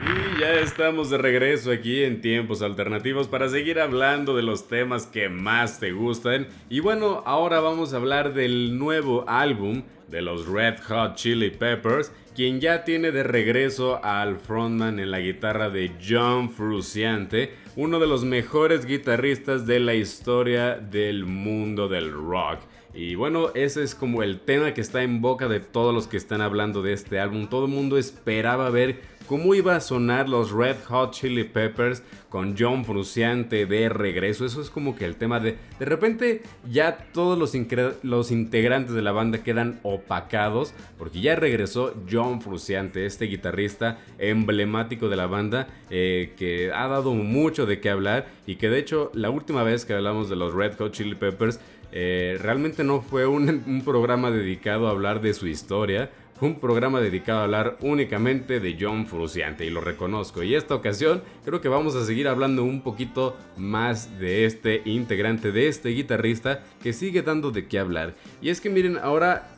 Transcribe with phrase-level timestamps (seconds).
[0.00, 5.06] Y ya estamos de regreso aquí en tiempos alternativos para seguir hablando de los temas
[5.06, 6.46] que más te gustan.
[6.70, 12.12] Y bueno, ahora vamos a hablar del nuevo álbum de los Red Hot Chili Peppers,
[12.36, 18.06] quien ya tiene de regreso al frontman en la guitarra de John Frusciante, uno de
[18.06, 22.60] los mejores guitarristas de la historia del mundo del rock.
[22.94, 26.16] Y bueno, ese es como el tema que está en boca de todos los que
[26.16, 27.48] están hablando de este álbum.
[27.48, 32.56] Todo el mundo esperaba ver cómo iba a sonar los Red Hot Chili Peppers con
[32.58, 34.46] John Frusciante de regreso.
[34.46, 35.58] Eso es como que el tema de...
[35.78, 37.54] De repente ya todos los,
[38.02, 45.08] los integrantes de la banda quedan opacados porque ya regresó John Frusciante, este guitarrista emblemático
[45.08, 49.10] de la banda eh, que ha dado mucho de qué hablar y que de hecho
[49.12, 51.60] la última vez que hablamos de los Red Hot Chili Peppers
[51.92, 56.10] eh, realmente no fue un programa dedicado a hablar de su historia,
[56.40, 60.42] un programa dedicado a hablar únicamente de John Frusciante y lo reconozco.
[60.42, 65.52] Y esta ocasión creo que vamos a seguir hablando un poquito más de este integrante,
[65.52, 68.14] de este guitarrista que sigue dando de qué hablar.
[68.40, 69.50] Y es que miren, ahora,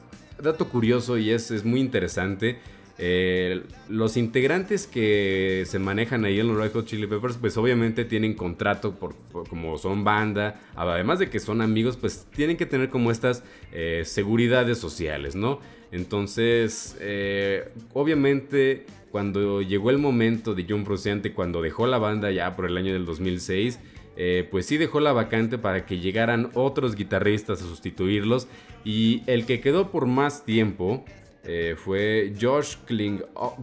[0.43, 2.59] dato curioso y es, es muy interesante.
[3.03, 8.05] Eh, los integrantes que se manejan ahí en los Red Hot Chili Peppers, pues obviamente
[8.05, 9.15] tienen contrato por,
[9.49, 13.43] como son banda, además de que son amigos, pues tienen que tener como estas
[13.73, 15.61] eh, seguridades sociales, ¿no?
[15.93, 22.55] Entonces, eh, obviamente, cuando llegó el momento de John Frusciante, cuando dejó la banda ya
[22.55, 23.81] por el año del 2006,
[24.17, 28.47] eh, pues sí dejó la vacante para que llegaran otros guitarristas a sustituirlos.
[28.85, 31.05] Y el que quedó por más tiempo
[31.45, 32.77] eh, fue Josh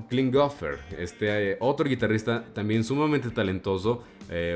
[0.10, 4.04] Klinghoffer, este otro guitarrista también sumamente talentoso,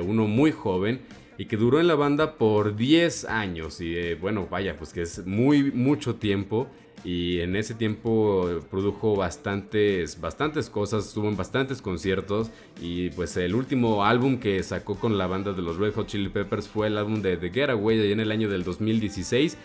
[0.06, 1.02] uno muy joven
[1.38, 3.82] y que duró en la banda por 10 años.
[3.82, 6.68] Y bueno, vaya, pues que es muy mucho tiempo
[7.04, 13.56] y en ese tiempo produjo bastantes, bastantes cosas, estuvo en bastantes conciertos y pues el
[13.56, 16.98] último álbum que sacó con la banda de los Red Hot Chili Peppers fue el
[16.98, 19.58] álbum de The Getaway en el año del 2016,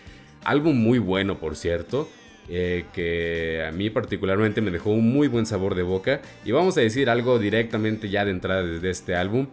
[0.45, 2.09] álbum muy bueno por cierto.
[2.49, 6.77] Eh, que a mí particularmente me dejó un muy buen sabor de boca y vamos
[6.77, 9.47] a decir algo directamente ya de entrada de este álbum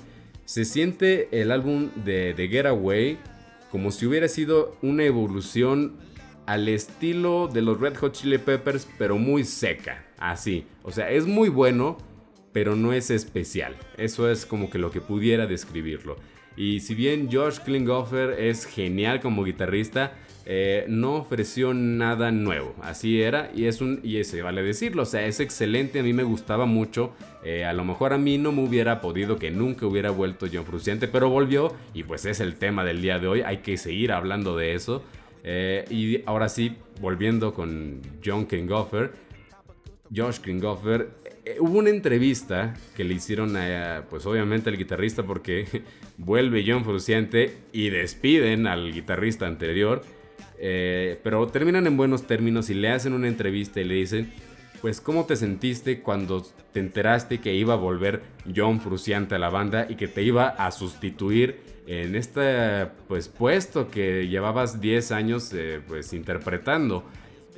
[0.45, 3.19] se siente el álbum de The Getaway
[3.71, 5.95] como si hubiera sido una evolución
[6.47, 10.67] al estilo de los Red Hot Chili Peppers, pero muy seca, así.
[10.83, 11.97] O sea, es muy bueno,
[12.53, 13.75] pero no es especial.
[13.97, 16.17] Eso es como que lo que pudiera describirlo.
[16.57, 20.13] Y si bien Josh Klinghoffer es genial como guitarrista,
[20.47, 22.75] eh, no ofreció nada nuevo.
[22.83, 26.13] Así era y es un y ese vale decirlo, o sea, es excelente, a mí
[26.13, 27.13] me gustaba mucho.
[27.45, 30.65] Eh, a lo mejor a mí no me hubiera podido que nunca hubiera vuelto John
[30.65, 34.13] Frusciante, pero volvió y pues es el tema del día de hoy, hay que seguir
[34.13, 35.03] hablando de eso.
[35.45, 39.13] Eh, y ahora sí, volviendo con John Kingoffer,
[40.15, 41.11] Josh Kingoffer,
[41.45, 45.67] eh, hubo una entrevista que le hicieron a, pues obviamente al guitarrista porque
[46.17, 50.03] vuelve John Frusciante y despiden al guitarrista anterior,
[50.59, 54.33] eh, pero terminan en buenos términos y le hacen una entrevista y le dicen,
[54.81, 58.23] pues cómo te sentiste cuando te enteraste que iba a volver
[58.55, 63.91] John Frusciante a la banda y que te iba a sustituir en este pues, puesto
[63.91, 67.05] que llevabas 10 años eh, pues, interpretando.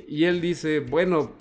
[0.07, 1.33] Y él dice, bueno,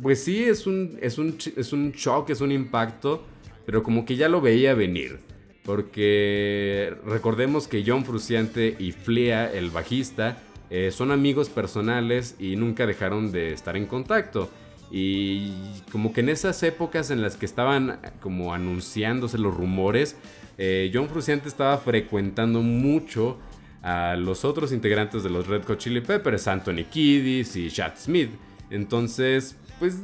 [0.00, 3.24] pues sí, es un, es, un, es un shock, es un impacto,
[3.64, 5.20] pero como que ya lo veía venir.
[5.64, 10.42] Porque recordemos que John Fruciante y Flea, el bajista,
[10.74, 14.48] eh, son amigos personales y nunca dejaron de estar en contacto.
[14.90, 15.52] Y
[15.92, 20.16] como que en esas épocas en las que estaban como anunciándose los rumores,
[20.56, 23.36] eh, John Frusciante estaba frecuentando mucho
[23.82, 28.30] a los otros integrantes de los Red Hot Chili Peppers, Anthony Kiddis y Chad Smith.
[28.70, 29.98] Entonces, pues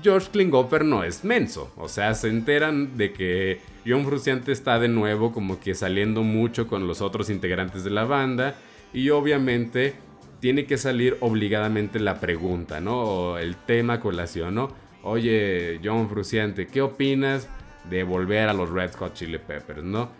[0.00, 1.72] George Klinghoffer no es menso.
[1.76, 6.68] O sea, se enteran de que John Frusciante está de nuevo como que saliendo mucho
[6.68, 8.54] con los otros integrantes de la banda.
[8.92, 9.94] Y obviamente
[10.40, 13.02] tiene que salir obligadamente la pregunta, ¿no?
[13.02, 14.68] O el tema colación, ¿no?
[15.02, 17.48] Oye, John Frusciante, ¿qué opinas
[17.88, 20.10] de volver a los Red Hot Chili Peppers, ¿no?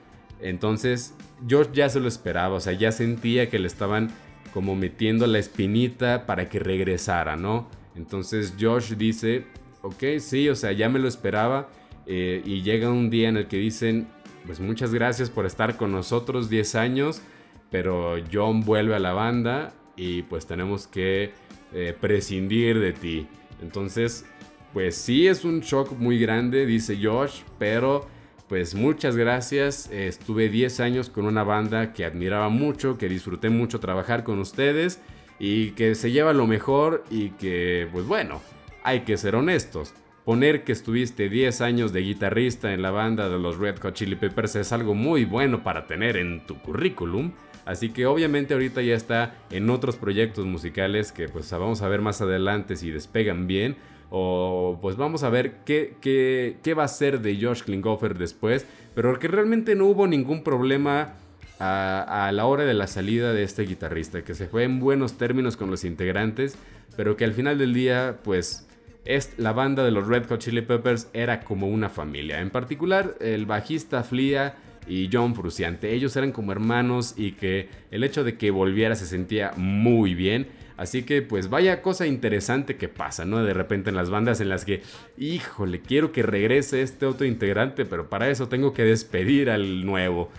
[0.41, 1.15] Entonces,
[1.47, 4.11] George ya se lo esperaba, o sea, ya sentía que le estaban
[4.53, 7.69] como metiendo la espinita para que regresara, ¿no?
[7.97, 9.45] Entonces Josh dice,
[9.83, 11.69] ok, sí, o sea, ya me lo esperaba.
[12.07, 14.09] Eh, y llega un día en el que dicen,
[14.47, 17.21] pues muchas gracias por estar con nosotros 10 años,
[17.71, 21.33] pero John vuelve a la banda y pues tenemos que
[21.73, 23.27] eh, prescindir de ti.
[23.61, 24.25] Entonces,
[24.73, 28.07] pues sí es un shock muy grande, dice Josh, pero
[28.49, 29.91] pues muchas gracias.
[29.91, 35.01] Estuve 10 años con una banda que admiraba mucho, que disfruté mucho trabajar con ustedes
[35.39, 38.41] y que se lleva lo mejor y que pues bueno,
[38.83, 39.95] hay que ser honestos.
[40.25, 44.15] poner que estuviste 10 años de guitarrista en la banda de los Red Hot Chili
[44.15, 47.33] Peppers es algo muy bueno para tener en tu currículum.
[47.69, 52.01] Así que obviamente ahorita ya está en otros proyectos musicales que pues vamos a ver
[52.01, 53.77] más adelante si despegan bien.
[54.09, 58.67] O pues vamos a ver qué, qué, va a ser de Josh Klinghoffer después.
[58.95, 61.17] Pero que realmente no hubo ningún problema
[61.59, 64.25] a, a, la hora de la salida de este guitarrista.
[64.25, 66.57] Que se fue en buenos términos con los integrantes.
[66.97, 68.67] Pero que al final del día pues
[69.05, 72.41] es, la banda de los Red Hot Chili Peppers era como una familia.
[72.41, 74.55] En particular, el bajista Flia
[74.89, 75.93] y John Fruciante.
[75.93, 80.49] Ellos eran como hermanos y que el hecho de que volviera se sentía muy bien.
[80.77, 83.43] Así que pues vaya cosa interesante que pasa, ¿no?
[83.43, 84.83] De repente en las bandas en las que,
[85.17, 90.31] híjole, quiero que regrese este otro integrante, pero para eso tengo que despedir al nuevo.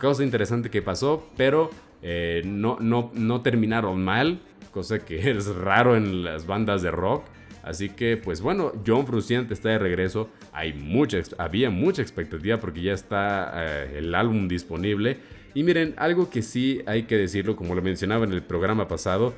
[0.00, 1.70] Cosa interesante que pasó, pero
[2.02, 4.38] eh, no, no, no terminaron mal,
[4.70, 7.24] cosa que es raro en las bandas de rock.
[7.68, 10.30] Así que, pues bueno, John Frusciante está de regreso.
[10.52, 15.18] Hay mucha, había mucha expectativa porque ya está eh, el álbum disponible.
[15.52, 19.34] Y miren, algo que sí hay que decirlo, como lo mencionaba en el programa pasado,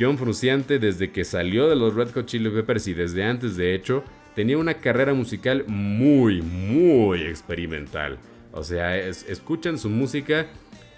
[0.00, 3.74] John Frusciante desde que salió de los Red Hot Chili Peppers y desde antes de
[3.74, 4.02] hecho,
[4.34, 8.16] tenía una carrera musical muy, muy experimental.
[8.52, 10.46] O sea, escuchan su música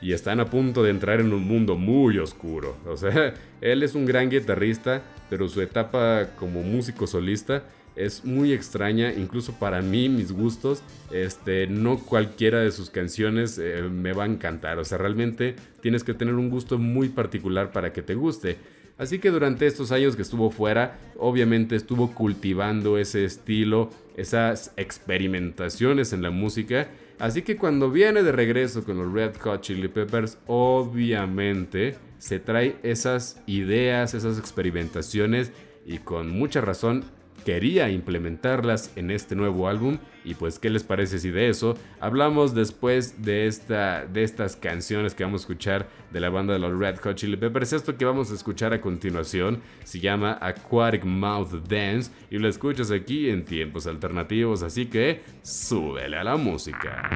[0.00, 2.76] y están a punto de entrar en un mundo muy oscuro.
[2.86, 7.64] O sea, él es un gran guitarrista, pero su etapa como músico solista
[7.98, 13.82] es muy extraña, incluso para mí, mis gustos, este, no cualquiera de sus canciones eh,
[13.82, 17.92] me va a encantar, o sea, realmente tienes que tener un gusto muy particular para
[17.92, 18.56] que te guste.
[18.98, 26.12] Así que durante estos años que estuvo fuera, obviamente estuvo cultivando ese estilo, esas experimentaciones
[26.12, 26.88] en la música.
[27.20, 32.76] Así que cuando viene de regreso con los Red Hot Chili Peppers, obviamente se trae
[32.82, 35.52] esas ideas, esas experimentaciones
[35.86, 37.04] y con mucha razón
[37.44, 42.55] quería implementarlas en este nuevo álbum y pues qué les parece si de eso hablamos
[42.55, 46.79] después de, esta, de estas canciones que vamos a escuchar de la banda de los
[46.79, 47.73] Red Hot Chili Peppers.
[47.73, 52.90] Esto que vamos a escuchar a continuación se llama Aquatic Mouth Dance y lo escuchas
[52.90, 57.08] aquí en tiempos alternativos, así que súbele a la música.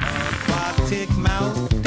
[0.00, 1.79] Aquatic Mouth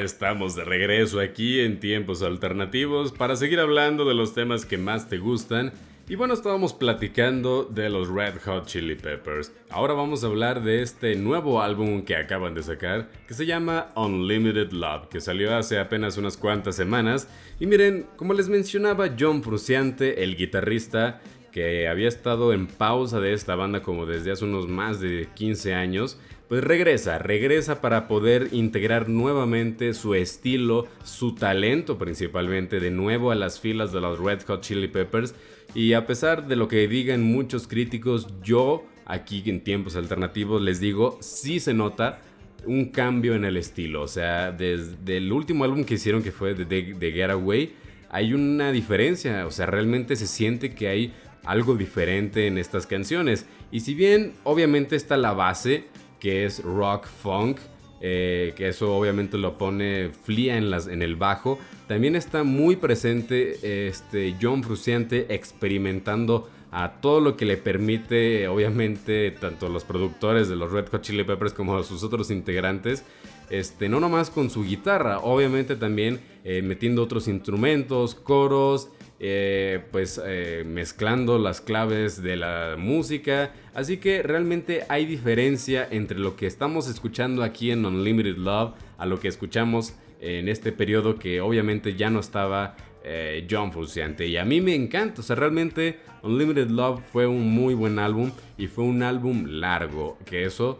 [0.00, 5.08] estamos de regreso aquí en tiempos alternativos para seguir hablando de los temas que más
[5.08, 5.72] te gustan.
[6.08, 9.52] Y bueno, estábamos platicando de los Red Hot Chili Peppers.
[9.70, 13.88] Ahora vamos a hablar de este nuevo álbum que acaban de sacar, que se llama
[13.96, 17.28] Unlimited Love, que salió hace apenas unas cuantas semanas.
[17.58, 21.20] Y miren, como les mencionaba John Fruciante, el guitarrista,
[21.50, 25.74] que había estado en pausa de esta banda como desde hace unos más de 15
[25.74, 33.32] años, pues regresa, regresa para poder integrar nuevamente su estilo, su talento principalmente de nuevo
[33.32, 35.34] a las filas de los Red Hot Chili Peppers.
[35.74, 40.78] Y a pesar de lo que digan muchos críticos, yo aquí en tiempos alternativos les
[40.78, 42.20] digo, sí se nota
[42.64, 44.02] un cambio en el estilo.
[44.02, 47.72] O sea, desde el último álbum que hicieron que fue de, The Getaway,
[48.08, 49.46] hay una diferencia.
[49.46, 51.12] O sea, realmente se siente que hay
[51.44, 53.46] algo diferente en estas canciones.
[53.70, 55.84] Y si bien obviamente está la base,
[56.20, 57.58] que es rock funk.
[58.02, 61.58] Eh, que eso obviamente lo pone Flia en, las, en el bajo.
[61.88, 69.30] También está muy presente este John Fruciante experimentando a todo lo que le permite, obviamente,
[69.30, 73.02] tanto los productores de los Red Hot Chili Peppers como sus otros integrantes.
[73.48, 80.20] Este, no nomás con su guitarra, obviamente también eh, metiendo otros instrumentos, coros, eh, pues
[80.24, 83.52] eh, mezclando las claves de la música.
[83.74, 89.06] Así que realmente hay diferencia entre lo que estamos escuchando aquí en Unlimited Love a
[89.06, 94.26] lo que escuchamos en este periodo que obviamente ya no estaba eh, John Frusciante.
[94.26, 98.32] Y a mí me encanta, o sea, realmente Unlimited Love fue un muy buen álbum
[98.58, 100.78] y fue un álbum largo, que eso...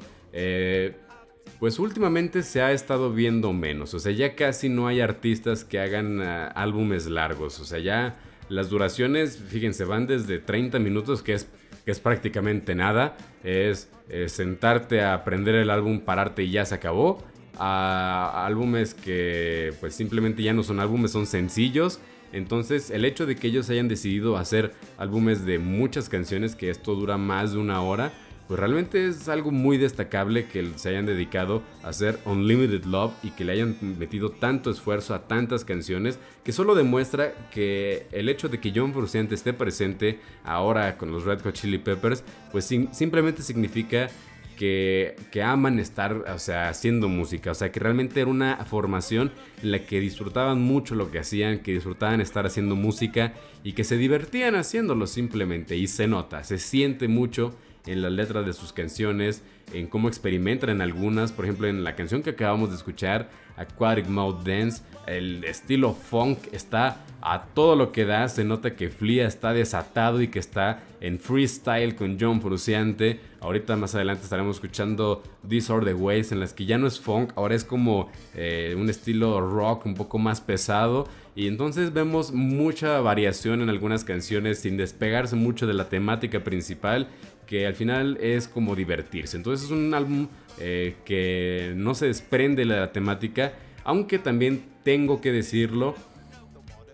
[1.59, 5.81] pues últimamente se ha estado viendo menos, o sea, ya casi no hay artistas que
[5.81, 8.17] hagan álbumes largos, o sea, ya
[8.49, 11.49] las duraciones, fíjense, van desde 30 minutos, que es,
[11.85, 13.17] que es prácticamente nada.
[13.43, 13.91] Es,
[14.29, 17.19] sentarte a aprender el álbum, pararte y ya se acabó.
[17.59, 21.99] A, álbumes que pues simplemente ya no son álbumes, son sencillos.
[22.33, 26.95] Entonces el hecho de que ellos hayan decidido hacer álbumes de muchas canciones, que esto
[26.95, 28.13] dura más de una hora,
[28.47, 33.31] pues realmente es algo muy destacable que se hayan dedicado a hacer Unlimited Love y
[33.31, 38.49] que le hayan metido tanto esfuerzo a tantas canciones que solo demuestra que el hecho
[38.49, 42.23] de que John Frusciante esté presente ahora con los Red Hot Chili Peppers
[42.53, 44.09] pues simplemente significa
[44.57, 47.51] que, que, aman estar, o sea, haciendo música.
[47.51, 49.31] O sea, que realmente era una formación
[49.63, 53.85] en la que disfrutaban mucho lo que hacían, que disfrutaban estar haciendo música y que
[53.85, 55.77] se divertían haciéndolo simplemente.
[55.77, 57.55] Y se nota, se siente mucho
[57.87, 61.33] en las letras de sus canciones, en cómo experimentan en algunas.
[61.33, 66.39] Por ejemplo, en la canción que acabamos de escuchar, Aquatic Mouth Dance, el estilo funk
[66.53, 68.29] está a todo lo que da.
[68.29, 73.21] Se nota que Flia está desatado y que está en freestyle con John Fruciante.
[73.41, 77.33] Ahorita más adelante estaremos escuchando These Are Ways en las que ya no es funk,
[77.37, 81.09] ahora es como eh, un estilo rock un poco más pesado.
[81.35, 87.09] Y entonces vemos mucha variación en algunas canciones sin despegarse mucho de la temática principal
[87.47, 89.37] que al final es como divertirse.
[89.37, 93.53] Entonces es un álbum eh, que no se desprende de la temática,
[93.85, 95.95] aunque también tengo que decirlo,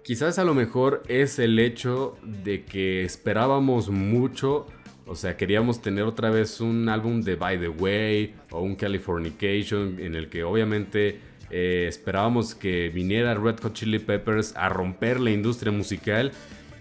[0.04, 4.66] quizás a lo mejor es el hecho de que esperábamos mucho,
[5.06, 9.98] o sea, queríamos tener otra vez un álbum de By the Way o un Californication
[9.98, 11.18] en el que obviamente
[11.50, 16.32] eh, esperábamos que viniera Red Hot Chili Peppers a romper la industria musical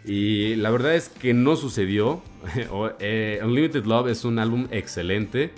[0.06, 2.22] y la verdad es que no sucedió.
[3.00, 5.52] Eh, Unlimited Love es un álbum excelente.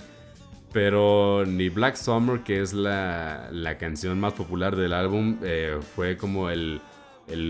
[0.74, 6.50] Pero ni Black Summer, que es la, canción más popular del álbum, eh, fue como
[6.50, 6.82] el,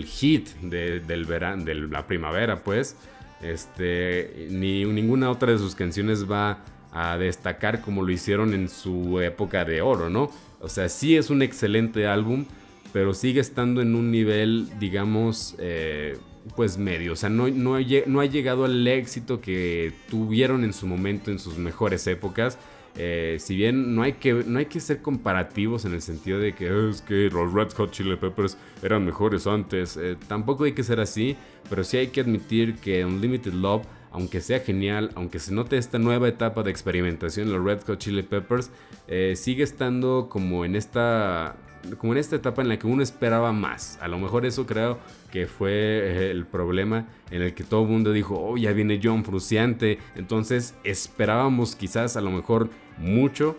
[0.06, 2.98] hit del verano, de la primavera, pues.
[3.42, 6.60] Este, ni ninguna otra de sus canciones va
[6.92, 10.30] a destacar como lo hicieron en su época de oro, ¿no?
[10.60, 12.46] O sea, sí es un excelente álbum,
[12.94, 16.18] pero sigue estando en un nivel, digamos, eh,
[16.56, 17.14] pues medio.
[17.14, 21.40] O sea, no, no, no, ha llegado al éxito que tuvieron en su momento, en
[21.40, 22.58] sus mejores épocas.
[22.96, 26.54] Eh, si bien no hay, que, no hay que ser comparativos en el sentido de
[26.54, 30.84] que es que los Red Hot Chili Peppers eran mejores antes, eh, tampoco hay que
[30.84, 31.36] ser así,
[31.72, 33.82] pero sí hay que admitir que Unlimited Love,
[34.14, 37.98] aunque sea genial, aunque se note esta nueva etapa de experimentación en los Red Hot
[37.98, 38.72] Chili Peppers,
[39.08, 41.56] eh, sigue estando como en esta
[41.98, 44.00] como en esta etapa en la que uno esperaba más.
[44.02, 45.00] A lo mejor eso creo
[45.32, 49.02] que fue eh, el problema en el que todo el mundo dijo, oh, ya viene
[49.04, 49.98] John Fruciante.
[50.16, 53.58] Entonces esperábamos quizás a lo mejor mucho,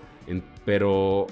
[0.64, 1.26] pero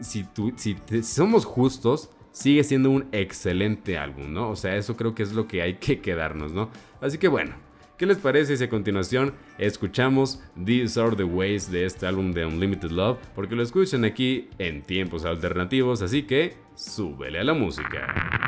[0.00, 4.50] si, si somos justos, sigue siendo un excelente álbum, ¿no?
[4.50, 6.68] O sea, eso creo que es lo que hay que quedarnos, ¿no?
[7.00, 7.54] Así que bueno,
[7.98, 12.44] ¿Qué les parece si a continuación escuchamos These Are the Ways de este álbum de
[12.44, 13.16] Unlimited Love?
[13.34, 18.45] Porque lo escuchan aquí en tiempos alternativos, así que súbele a la música.